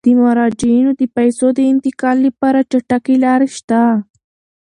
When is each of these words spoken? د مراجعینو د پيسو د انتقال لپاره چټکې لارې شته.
د 0.05 0.09
مراجعینو 0.23 0.91
د 1.01 1.03
پيسو 1.15 1.45
د 1.57 1.59
انتقال 1.71 2.17
لپاره 2.27 2.59
چټکې 2.71 3.15
لارې 3.25 3.47
شته. 3.57 3.81